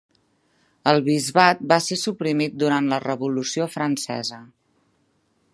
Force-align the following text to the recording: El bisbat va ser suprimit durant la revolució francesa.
El 0.91 1.01
bisbat 1.07 1.61
va 1.73 1.77
ser 1.89 1.99
suprimit 2.05 2.57
durant 2.65 2.91
la 2.95 3.01
revolució 3.07 3.71
francesa. 3.79 4.45